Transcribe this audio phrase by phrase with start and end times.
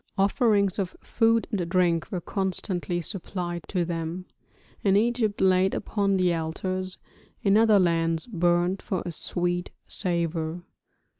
[0.17, 4.25] Offerings of food and drink were constantly supplied to them,
[4.83, 6.97] in Egypt laid upon the altars,
[7.43, 10.63] in other lands burnt for a sweet savour.